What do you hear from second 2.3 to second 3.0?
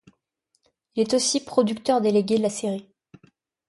de la série.